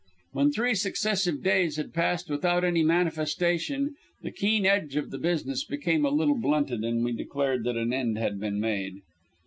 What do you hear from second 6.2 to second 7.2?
blunted and we